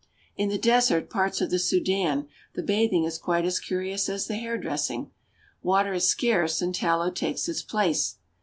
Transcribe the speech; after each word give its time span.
In 0.35 0.49
the 0.49 0.57
desert 0.57 1.11
parts 1.11 1.41
of 1.41 1.51
the 1.51 1.59
Sudan 1.59 2.27
the 2.55 2.63
bathing 2.63 3.03
is 3.03 3.19
quite 3.19 3.45
as 3.45 3.59
curious 3.59 4.09
as 4.09 4.25
the 4.25 4.33
hairdressing. 4.33 5.11
Water 5.61 5.93
is 5.93 6.07
scarce, 6.07 6.59
and 6.59 6.73
tallow 6.73 7.11
takes 7.11 7.47
its 7.47 7.61
place. 7.61 8.15